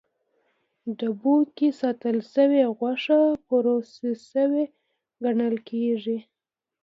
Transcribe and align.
ډبیو 0.97 1.35
کې 1.55 1.67
ساتل 1.81 2.17
شوې 2.33 2.61
غوښه 2.77 3.19
پروسس 3.47 4.19
شوې 4.31 4.63
ګڼل 5.23 5.55
کېږي. 5.69 6.17